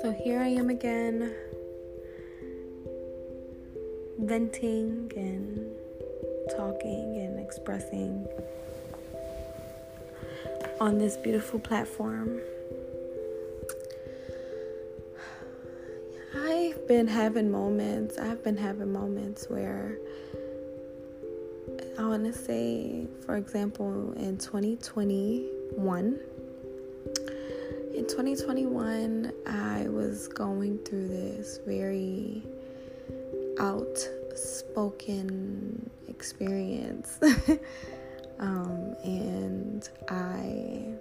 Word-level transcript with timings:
So 0.00 0.14
here 0.22 0.40
I 0.40 0.46
am 0.46 0.70
again, 0.70 1.34
venting 4.20 5.10
and 5.16 5.74
talking 6.56 7.16
and 7.18 7.40
expressing 7.40 8.24
on 10.80 10.98
this 10.98 11.16
beautiful 11.16 11.58
platform. 11.58 12.40
I've 16.36 16.86
been 16.86 17.08
having 17.08 17.50
moments, 17.50 18.16
I've 18.16 18.44
been 18.44 18.58
having 18.58 18.92
moments 18.92 19.50
where 19.50 19.98
I 22.02 22.08
want 22.08 22.24
to 22.24 22.32
say, 22.32 23.06
for 23.24 23.36
example, 23.36 24.12
in 24.14 24.36
2021, 24.36 26.18
in 27.94 28.06
2021, 28.08 29.32
I 29.46 29.86
was 29.88 30.26
going 30.26 30.78
through 30.78 31.06
this 31.06 31.60
very 31.64 32.42
outspoken 33.60 35.08
experience. 36.08 37.20
um, 38.40 38.96
and 39.04 39.88
I 40.08 40.94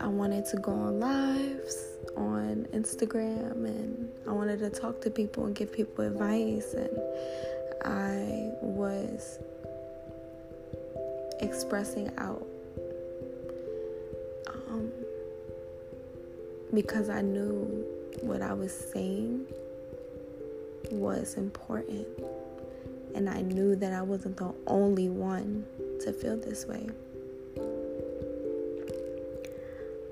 I 0.00 0.08
wanted 0.08 0.46
to 0.46 0.56
go 0.56 0.72
on 0.72 0.98
lives 0.98 1.76
on 2.16 2.66
Instagram 2.72 3.64
and 3.64 4.08
I 4.26 4.32
wanted 4.32 4.58
to 4.58 4.70
talk 4.70 5.00
to 5.02 5.10
people 5.10 5.46
and 5.46 5.54
give 5.54 5.72
people 5.72 6.04
advice 6.04 6.74
and 6.74 6.90
I 7.84 8.50
was 8.60 9.38
expressing 11.40 12.10
out 12.18 12.46
um, 14.46 14.90
because 16.72 17.08
I 17.10 17.20
knew 17.20 17.84
what 18.22 18.42
I 18.42 18.52
was 18.54 18.72
saying 18.72 19.46
was 20.90 21.34
important 21.34 22.06
and 23.14 23.28
I 23.28 23.42
knew 23.42 23.76
that 23.76 23.92
I 23.92 24.02
wasn't 24.02 24.36
the 24.36 24.52
only 24.66 25.08
one 25.08 25.64
to 26.00 26.12
feel 26.12 26.36
this 26.36 26.66
way. 26.66 26.88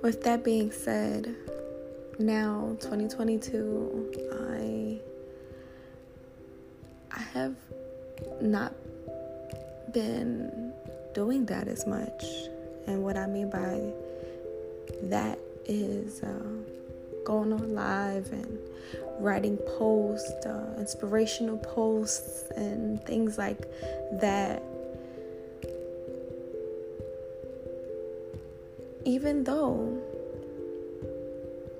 With 0.02 0.22
that 0.22 0.44
being 0.44 0.70
said, 0.70 1.34
now 2.18 2.76
2022, 2.80 4.12
I 4.32 5.00
have 7.32 7.54
not 8.40 8.74
been 9.92 10.72
doing 11.14 11.46
that 11.46 11.68
as 11.68 11.86
much. 11.86 12.24
And 12.86 13.02
what 13.02 13.16
I 13.16 13.26
mean 13.26 13.50
by 13.50 13.92
that 15.04 15.38
is 15.66 16.22
uh, 16.22 16.28
going 17.24 17.52
on 17.52 17.74
live 17.74 18.32
and 18.32 18.58
writing 19.18 19.56
posts, 19.78 20.46
uh, 20.46 20.74
inspirational 20.78 21.58
posts, 21.58 22.44
and 22.56 23.02
things 23.04 23.38
like 23.38 23.60
that. 24.20 24.62
Even 29.04 29.44
though 29.44 30.00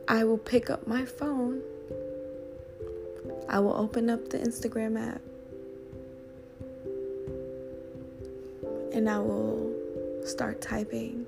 I 0.09 0.25
will 0.25 0.39
pick 0.39 0.71
up 0.71 0.87
my 0.87 1.05
phone, 1.05 1.63
I 3.49 3.61
will 3.61 3.75
open 3.75 4.11
up 4.11 4.29
the 4.29 4.39
Instagram 4.39 4.99
app, 5.01 5.21
and 8.93 9.09
I 9.09 9.19
will 9.19 9.73
start 10.25 10.61
typing 10.61 11.27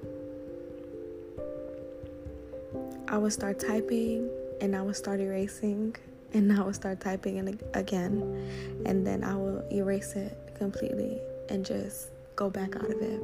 I 3.14 3.18
will 3.18 3.30
start 3.30 3.60
typing 3.60 4.28
and 4.60 4.74
I 4.74 4.82
will 4.82 4.94
start 4.94 5.20
erasing 5.20 5.94
and 6.32 6.52
I 6.52 6.62
will 6.62 6.72
start 6.72 7.00
typing 7.00 7.60
again 7.74 8.82
and 8.86 9.06
then 9.06 9.22
I 9.22 9.36
will 9.36 9.62
erase 9.70 10.14
it 10.16 10.36
completely 10.56 11.20
and 11.48 11.64
just 11.64 12.08
go 12.34 12.50
back 12.50 12.74
out 12.74 12.90
of 12.90 13.00
it. 13.00 13.20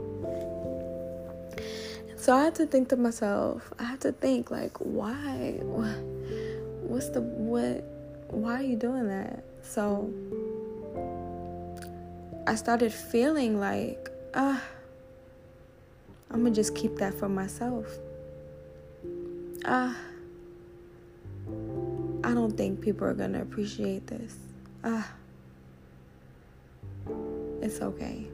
So 2.17 2.35
I 2.35 2.45
had 2.45 2.55
to 2.57 2.67
think 2.67 2.91
to 2.91 2.97
myself, 2.97 3.73
I 3.79 3.85
had 3.85 4.01
to 4.03 4.13
think 4.13 4.51
like 4.53 4.77
why 4.79 5.59
what's 6.83 7.09
the 7.09 7.23
what 7.23 7.83
why 8.29 8.61
are 8.61 8.63
you 8.63 8.77
doing 8.77 9.09
that? 9.09 9.43
So 9.63 10.13
I 12.47 12.55
started 12.55 12.93
feeling 12.93 13.59
like 13.59 14.09
ah 14.35 14.63
I'm 16.31 16.43
gonna 16.43 16.55
just 16.55 16.75
keep 16.75 16.97
that 16.97 17.15
for 17.15 17.29
myself 17.29 17.87
ah, 19.65 19.97
I 22.25 22.35
don't 22.35 22.57
think 22.57 22.81
people 22.81 23.07
are 23.07 23.15
gonna 23.15 23.43
appreciate 23.43 24.07
this. 24.07 24.37
Ah, 24.85 25.13
it's 27.61 27.81
okay. 27.81 28.27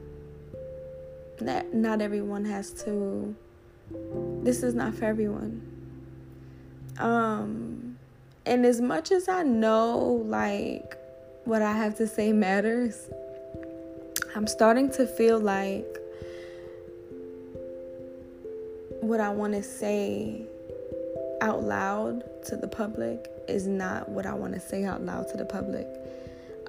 Not, 1.41 1.73
not 1.73 2.01
everyone 2.01 2.45
has 2.45 2.71
to. 2.83 3.35
This 4.43 4.63
is 4.63 4.73
not 4.73 4.95
for 4.95 5.05
everyone. 5.05 5.61
Um, 6.99 7.97
and 8.45 8.65
as 8.65 8.81
much 8.81 9.11
as 9.11 9.29
I 9.29 9.43
know, 9.43 10.23
like, 10.25 10.97
what 11.45 11.61
I 11.61 11.73
have 11.73 11.95
to 11.97 12.07
say 12.07 12.33
matters, 12.33 13.09
I'm 14.37 14.45
starting 14.45 14.91
to 14.91 15.07
feel 15.07 15.39
like 15.39 15.97
what 19.01 19.19
I 19.19 19.29
want 19.29 19.53
to 19.53 19.63
say 19.63 20.43
out 21.41 21.63
loud 21.63 22.23
to 22.45 22.55
the 22.55 22.67
public 22.67 23.31
is 23.47 23.65
not 23.65 24.07
what 24.09 24.27
I 24.27 24.35
want 24.35 24.53
to 24.53 24.59
say 24.59 24.85
out 24.85 25.01
loud 25.01 25.27
to 25.29 25.37
the 25.37 25.45
public. 25.45 25.87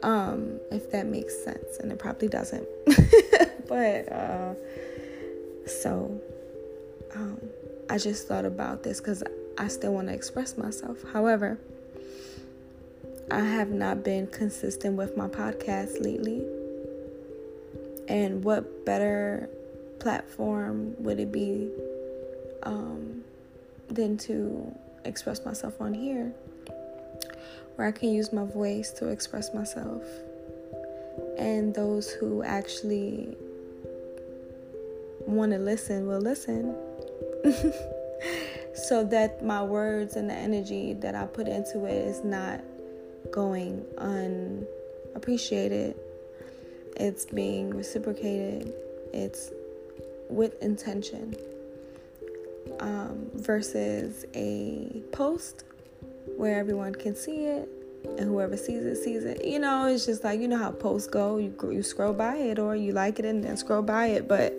Um, 0.02 0.60
if 0.70 0.90
that 0.92 1.08
makes 1.08 1.44
sense, 1.44 1.76
and 1.80 1.92
it 1.92 1.98
probably 1.98 2.28
doesn't. 2.28 2.66
but 3.68 4.10
uh, 4.10 4.54
so 5.66 6.18
um, 7.14 7.38
I 7.90 7.98
just 7.98 8.26
thought 8.26 8.46
about 8.46 8.82
this 8.82 8.98
because 8.98 9.22
I 9.58 9.68
still 9.68 9.92
want 9.92 10.08
to 10.08 10.14
express 10.14 10.56
myself. 10.56 11.04
However, 11.12 11.58
I 13.30 13.40
have 13.40 13.68
not 13.68 14.02
been 14.02 14.26
consistent 14.26 14.96
with 14.96 15.18
my 15.18 15.28
podcast 15.28 16.02
lately. 16.02 16.46
And 18.08 18.42
what 18.42 18.84
better 18.84 19.48
platform 20.00 20.94
would 20.98 21.20
it 21.20 21.30
be 21.30 21.70
um, 22.62 23.22
than 23.88 24.16
to 24.18 24.74
express 25.04 25.44
myself 25.44 25.80
on 25.80 25.94
here, 25.94 26.32
where 27.76 27.86
I 27.86 27.92
can 27.92 28.10
use 28.10 28.32
my 28.32 28.44
voice 28.44 28.90
to 28.92 29.08
express 29.08 29.52
myself. 29.54 30.02
And 31.36 31.74
those 31.74 32.10
who 32.10 32.42
actually 32.42 33.36
want 35.26 35.52
to 35.52 35.58
listen 35.58 36.06
will 36.06 36.20
listen. 36.20 36.74
so 38.74 39.04
that 39.04 39.44
my 39.44 39.62
words 39.62 40.16
and 40.16 40.30
the 40.30 40.34
energy 40.34 40.94
that 40.94 41.14
I 41.14 41.26
put 41.26 41.48
into 41.48 41.84
it 41.84 42.06
is 42.06 42.24
not 42.24 42.60
going 43.30 43.84
unappreciated. 43.98 45.96
It's 46.98 47.26
being 47.26 47.70
reciprocated. 47.70 48.72
It's 49.12 49.50
with 50.28 50.60
intention 50.62 51.34
um, 52.80 53.30
versus 53.34 54.24
a 54.34 55.02
post 55.12 55.64
where 56.36 56.58
everyone 56.58 56.94
can 56.94 57.16
see 57.16 57.46
it 57.46 57.68
and 58.04 58.20
whoever 58.20 58.56
sees 58.56 58.84
it 58.84 58.96
sees 58.96 59.24
it. 59.24 59.44
You 59.44 59.58
know, 59.58 59.86
it's 59.86 60.06
just 60.06 60.24
like 60.24 60.40
you 60.40 60.48
know 60.48 60.58
how 60.58 60.70
posts 60.70 61.08
go. 61.08 61.38
You 61.38 61.54
you 61.70 61.82
scroll 61.82 62.12
by 62.12 62.36
it 62.36 62.58
or 62.58 62.76
you 62.76 62.92
like 62.92 63.18
it 63.18 63.24
and 63.24 63.42
then 63.42 63.56
scroll 63.56 63.82
by 63.82 64.08
it, 64.08 64.28
but 64.28 64.54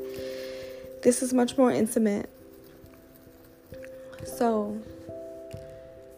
this 1.03 1.22
is 1.22 1.33
much 1.33 1.57
more 1.57 1.72
intimate. 1.72 2.29
So 4.25 4.78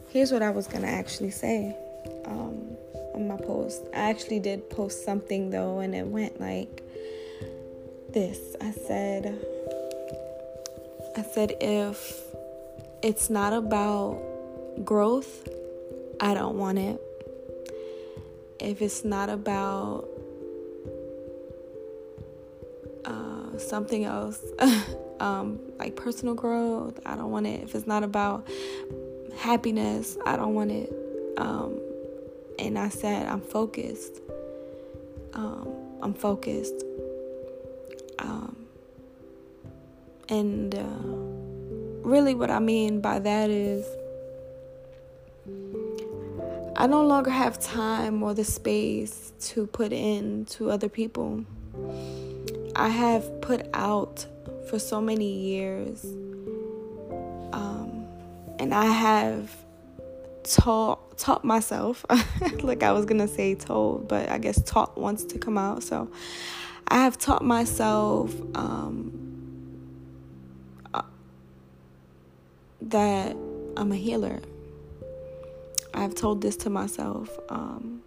here's 0.09 0.31
what 0.31 0.41
I 0.41 0.49
was 0.49 0.67
gonna 0.67 0.87
actually 0.87 1.31
say 1.31 1.75
um, 2.25 2.60
my 3.27 3.37
post. 3.37 3.81
I 3.93 4.09
actually 4.09 4.39
did 4.39 4.69
post 4.69 5.05
something 5.05 5.49
though, 5.49 5.79
and 5.79 5.95
it 5.95 6.07
went 6.07 6.39
like 6.39 6.83
this. 8.09 8.55
I 8.61 8.71
said. 8.71 9.39
I 11.15 11.23
said, 11.23 11.57
if 11.59 12.23
it's 13.03 13.29
not 13.29 13.51
about 13.51 14.21
growth, 14.85 15.47
I 16.21 16.33
don't 16.33 16.57
want 16.57 16.77
it. 16.77 17.01
If 18.61 18.81
it's 18.81 19.03
not 19.03 19.29
about 19.29 20.07
uh, 23.03 23.57
something 23.57 24.05
else, 24.05 24.41
um, 25.19 25.59
like 25.79 25.97
personal 25.97 26.33
growth, 26.33 26.97
I 27.05 27.15
don't 27.15 27.31
want 27.31 27.47
it. 27.47 27.63
If 27.63 27.75
it's 27.75 27.87
not 27.87 28.03
about 28.03 28.47
happiness, 29.37 30.17
I 30.25 30.37
don't 30.37 30.53
want 30.53 30.71
it. 30.71 30.93
Um, 31.37 31.77
and 32.59 32.77
I 32.77 32.89
said, 32.89 33.27
I'm 33.27 33.41
focused. 33.41 34.19
Um, 35.33 35.67
I'm 36.01 36.13
focused. 36.13 36.83
Um, 38.19 38.55
And 40.31 40.73
uh, 40.73 42.07
really, 42.07 42.35
what 42.35 42.49
I 42.49 42.59
mean 42.59 43.01
by 43.01 43.19
that 43.19 43.49
is 43.49 43.83
I 46.77 46.87
no 46.87 47.05
longer 47.05 47.29
have 47.29 47.59
time 47.59 48.23
or 48.23 48.33
the 48.33 48.45
space 48.45 49.33
to 49.51 49.67
put 49.67 49.91
in 49.91 50.45
to 50.55 50.71
other 50.71 50.87
people. 50.87 51.43
I 52.77 52.87
have 52.87 53.41
put 53.41 53.67
out 53.73 54.25
for 54.69 54.79
so 54.79 55.01
many 55.01 55.31
years, 55.51 56.05
um, 57.51 58.07
and 58.57 58.73
I 58.73 58.85
have 58.85 59.51
taught 60.43 61.10
taught 61.21 61.45
myself. 61.45 62.05
like 62.63 62.83
I 62.83 62.91
was 62.91 63.05
gonna 63.05 63.27
say 63.27 63.55
told, 63.55 64.07
but 64.07 64.29
I 64.29 64.37
guess 64.37 64.61
taught 64.63 64.97
wants 64.97 65.23
to 65.25 65.39
come 65.39 65.57
out. 65.57 65.83
So 65.83 66.09
I 66.87 67.03
have 67.03 67.17
taught 67.17 67.43
myself 67.43 68.33
um, 68.55 69.11
uh, 70.93 71.03
that 72.81 73.37
I'm 73.77 73.91
a 73.91 73.95
healer. 73.95 74.41
I've 75.93 76.15
told 76.15 76.41
this 76.41 76.55
to 76.57 76.69
myself 76.69 77.29
um, 77.49 78.01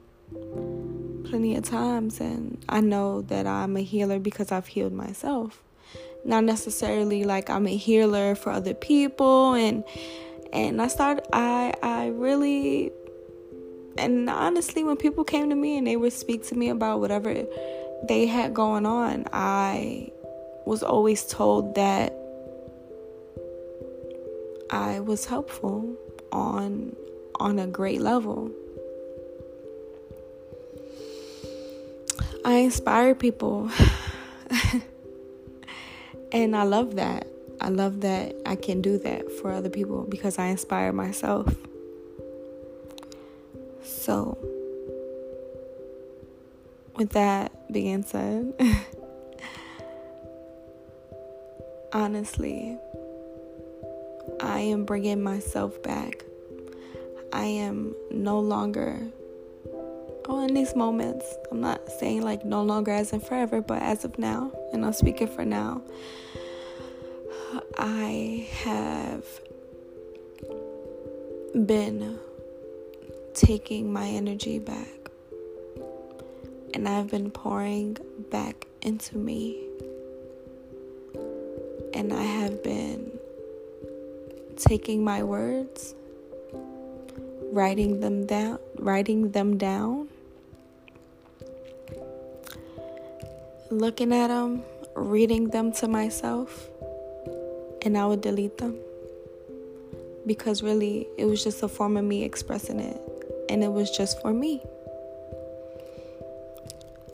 plenty 1.25 1.57
of 1.57 1.65
times, 1.65 2.21
and 2.21 2.63
I 2.69 2.81
know 2.81 3.23
that 3.23 3.47
I'm 3.47 3.77
a 3.77 3.83
healer 3.83 4.19
because 4.19 4.51
I've 4.53 4.67
healed 4.67 4.93
myself. 4.93 5.63
Not 6.25 6.45
necessarily 6.45 7.25
like 7.25 7.49
I'm 7.51 7.67
a 7.67 7.77
healer 7.77 8.35
for 8.35 8.51
other 8.51 8.75
people, 8.75 9.55
and 9.55 9.85
and 10.53 10.81
I 10.81 10.89
started. 10.89 11.25
I 11.33 11.75
I 11.83 12.09
really, 12.09 12.93
and 13.97 14.29
honestly, 14.29 14.85
when 14.85 14.97
people 14.97 15.25
came 15.25 15.51
to 15.51 15.57
me 15.57 15.79
and 15.79 15.87
they 15.87 15.97
would 15.97 16.13
speak 16.13 16.47
to 16.49 16.55
me 16.55 16.69
about 16.69 17.01
whatever 17.01 17.47
they 18.09 18.27
had 18.27 18.55
going 18.55 18.87
on, 18.87 19.27
I 19.33 20.11
was 20.67 20.83
always 20.83 21.25
told 21.27 21.75
that 21.75 22.13
I 24.71 25.01
was 25.01 25.27
helpful 25.27 25.95
on 26.33 26.97
on 27.39 27.59
a 27.59 27.67
great 27.67 28.01
level. 28.01 28.51
I 32.45 32.57
inspire 32.57 33.15
people. 33.15 33.71
and 36.33 36.55
I 36.55 36.65
love 36.65 36.97
that. 36.97 37.27
I 37.61 37.69
love 37.69 38.03
that 38.03 38.35
I 38.45 38.57
can 38.57 38.83
do 38.83 38.99
that 38.99 39.31
for 39.33 39.51
other 39.53 39.71
people 39.71 40.03
because 40.03 40.39
I 40.39 40.47
inspire 40.47 40.93
myself. 40.93 41.55
So, 44.05 44.37
with 46.95 47.09
that 47.13 47.73
being 47.73 48.03
said, 48.03 48.53
honestly, 51.95 52.77
I 54.43 54.59
am 54.61 54.85
bringing 54.85 55.23
myself 55.23 55.83
back. 55.83 56.23
I 57.33 57.45
am 57.47 57.95
no 58.11 58.41
longer, 58.41 59.01
oh, 60.29 60.47
in 60.47 60.53
these 60.53 60.77
moments, 60.77 61.25
I'm 61.51 61.63
not 61.63 61.89
saying 61.99 62.21
like 62.21 62.45
no 62.45 62.63
longer 62.63 62.91
as 62.91 63.15
in 63.15 63.21
forever, 63.21 63.63
but 63.63 63.81
as 63.81 64.05
of 64.05 64.19
now, 64.19 64.53
and 64.75 64.85
I'm 64.85 64.93
speaking 64.93 65.29
for 65.29 65.47
now, 65.47 65.81
I 67.79 68.47
have 68.65 69.25
been 71.55 72.19
taking 73.35 73.93
my 73.93 74.07
energy 74.07 74.59
back. 74.59 75.11
And 76.73 76.89
I've 76.89 77.11
been 77.11 77.31
pouring 77.31 77.99
back 78.31 78.67
into 78.83 79.19
me. 79.19 79.61
And 81.93 82.13
I 82.13 82.23
have 82.23 82.63
been 82.63 83.11
taking 84.57 85.05
my 85.05 85.23
words 85.23 85.95
writing 87.55 88.01
them 88.01 88.27
down, 88.27 88.59
writing 88.79 89.31
them 89.31 89.57
down, 89.57 90.09
looking 93.71 94.13
at 94.13 94.27
them, 94.27 94.63
reading 94.97 95.49
them 95.51 95.71
to 95.71 95.87
myself, 95.87 96.69
and 97.83 97.97
I 97.97 98.07
would 98.07 98.23
delete 98.23 98.59
them. 98.59 98.77
Because 100.27 100.63
really 100.65 101.07
it 101.17 101.27
was 101.27 101.45
just 101.45 101.63
a 101.63 101.69
form 101.69 101.97
of 101.97 102.05
me 102.05 102.25
expressing 102.25 102.81
it, 102.81 103.01
and 103.49 103.63
it 103.63 103.73
was 103.73 103.91
just 103.91 104.21
for 104.21 104.33
me. 104.33 104.63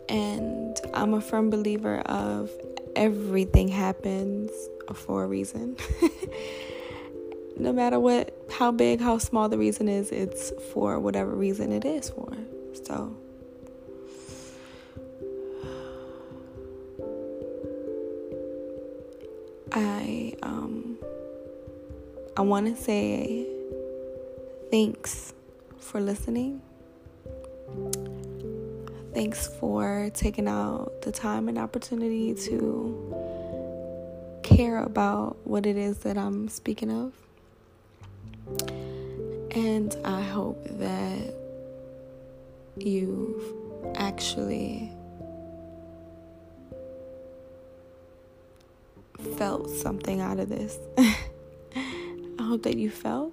And 0.09 0.81
I'm 0.95 1.15
a 1.15 1.21
firm 1.21 1.51
believer 1.51 2.01
of 2.01 2.51
everything 2.97 3.69
happens 3.69 4.51
for 4.95 5.25
a 5.25 5.27
reason. 5.27 5.77
no 7.61 7.73
matter 7.75 8.01
what 8.01 8.35
how 8.51 8.73
big 8.73 9.01
how 9.01 9.19
small 9.19 9.49
the 9.49 9.59
reason 9.59 9.87
is 9.87 10.11
it's 10.11 10.51
for 10.73 10.99
whatever 10.99 11.31
reason 11.31 11.71
it 11.71 11.85
is 11.85 12.09
for 12.09 12.33
so 12.85 13.15
i 19.73 20.35
um 20.43 20.99
i 22.37 22.41
want 22.41 22.65
to 22.67 22.83
say 22.83 23.47
thanks 24.71 25.35
for 25.81 26.01
listening 26.01 26.61
thanks 29.15 29.49
for 29.59 30.11
taking 30.15 30.49
out 30.49 31.03
the 31.03 31.13
time 31.13 31.49
and 31.49 31.59
opportunity 31.59 32.35
to 32.35 33.15
care 34.43 34.83
about 34.83 35.37
what 35.45 35.67
it 35.67 35.77
is 35.77 35.99
that 35.99 36.17
i'm 36.17 36.49
speaking 36.49 36.91
of 36.91 37.13
and 39.53 39.97
I 40.05 40.21
hope 40.21 40.65
that 40.79 41.35
you've 42.77 43.43
actually 43.97 44.93
felt 49.37 49.69
something 49.71 50.21
out 50.21 50.39
of 50.39 50.49
this. 50.49 50.79
I 50.99 52.43
hope 52.43 52.63
that 52.63 52.77
you 52.77 52.91
felt, 52.91 53.30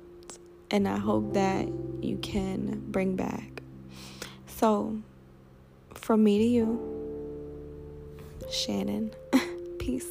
and 0.71 0.87
I 0.87 0.97
hope 0.97 1.33
that 1.33 1.67
you 2.01 2.17
can 2.17 2.83
bring 2.91 3.15
back. 3.15 3.61
So, 4.47 4.97
from 5.93 6.23
me 6.23 6.37
to 6.39 6.43
you, 6.43 6.97
Shannon, 8.49 9.13
peace. 9.79 10.07